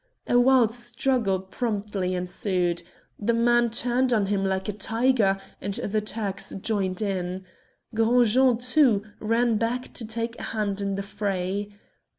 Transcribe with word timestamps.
A 0.25 0.39
wild 0.39 0.71
struggle 0.71 1.39
promptly 1.39 2.15
ensued. 2.15 2.81
The 3.19 3.35
man 3.35 3.69
turned 3.69 4.11
on 4.11 4.25
him 4.25 4.43
like 4.43 4.67
a 4.67 4.73
tiger, 4.73 5.39
and 5.61 5.75
the 5.75 6.01
Turks 6.01 6.49
joined 6.59 7.03
in. 7.03 7.45
Gros 7.93 8.33
Jean, 8.33 8.57
too, 8.57 9.03
ran 9.19 9.57
back 9.57 9.93
to 9.93 10.03
take 10.03 10.39
a 10.39 10.57
hand 10.57 10.81
in 10.81 10.95
the 10.95 11.03
fray. 11.03 11.69